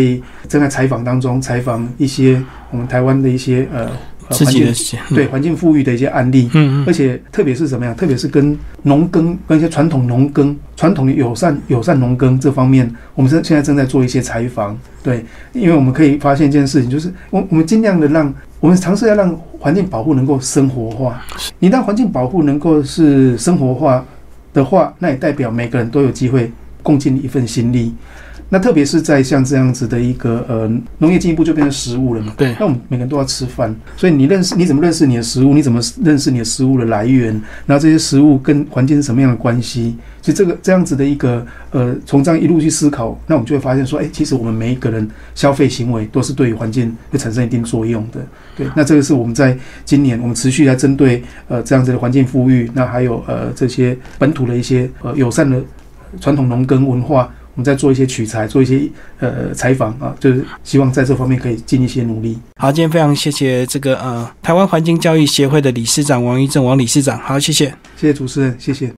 [0.48, 2.42] 正在采访当中，采访一些
[2.72, 3.88] 我们台湾的一些呃
[4.28, 6.50] 环境己的对，环境富裕的一些案例。
[6.56, 7.96] 嗯嗯，而且特别是怎么样？
[7.96, 14.76] 特别是跟农耕、跟一些传统农耕、传统的友善友善农耕这方面，我们现现在正在做一些采访。
[15.04, 21.22] 对，因为我们可以发现一件事情，就是我我们尽量的让我们尝试要让环境保护能够生活化。
[21.60, 24.04] 你让环境保护能够是生活化
[24.52, 26.52] 的话，那也代表每个人都有机会
[26.82, 27.94] 共尽一份心力。
[28.52, 30.68] 那特别是在像这样子的一个呃
[30.98, 39.96] 农业进一步就变成食物了嘛，对那我们每个人都要吃饭，所以你认识你怎么认识你的食物，你怎么认识你的食物的来源，然后这些食物跟环境是什么样的关系？
[40.24, 48.20] 所以这个这样子的一个呃，从这样一路去思考，那我们就会发现说，哎，其实我们每一个人消费行为都是对于环境会产生一定作用的。
[48.58, 49.56] 对，那这个是我们在
[49.86, 55.62] 今年我们持续在针对呃这样子的环境富裕，那还有呃这些本土的一些呃友善的
[56.20, 57.30] 传统农耕文化。
[57.56, 58.90] 我们在做一些取材，做一些
[59.20, 62.40] 呃采访啊，就是希望在这方面可以尽一些努力。
[62.56, 67.66] 好，今天非常谢谢这个呃台湾环境教育协会的理事长王一正王理事长，好，谢谢。
[67.98, 68.94] 谢谢主持人，谢谢。